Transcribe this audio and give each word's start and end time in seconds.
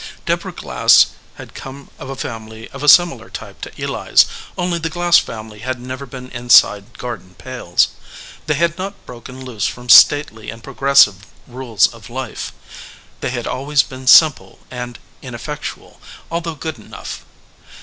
Deborah 0.25 0.51
Glass 0.51 1.11
had 1.35 1.53
come 1.53 1.91
of 1.99 2.09
a 2.09 2.15
family 2.15 2.67
of 2.69 2.81
a 2.81 2.89
similar 2.89 3.29
type 3.29 3.61
to 3.61 3.71
Eli 3.79 4.09
s, 4.09 4.25
only 4.57 4.79
the 4.79 4.89
Glass 4.89 5.19
family 5.19 5.59
had 5.59 5.79
never 5.79 6.07
been 6.07 6.31
inside 6.31 6.97
garden 6.97 7.35
pales. 7.37 7.89
They 8.47 8.55
had 8.55 8.79
not 8.79 9.05
broken 9.05 9.45
loose 9.45 9.67
from 9.67 9.89
stately 9.89 10.49
and 10.49 10.63
progressive 10.63 11.17
rules 11.45 11.85
of 11.85 12.09
life. 12.09 12.51
They 13.19 13.29
had 13.29 13.45
always 13.45 13.83
been 13.83 14.07
simple 14.07 14.57
and 14.71 14.97
ineffectual, 15.21 16.01
although 16.31 16.55
good 16.55 16.79
enough. 16.79 17.23